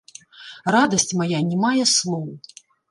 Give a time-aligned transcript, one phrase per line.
[0.77, 2.29] Радасць мая не мае слоў.